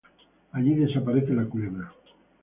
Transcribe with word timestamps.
Allí 0.53 0.73
desaparece 0.73 1.31
la 1.31 1.45
culebra. 1.45 1.93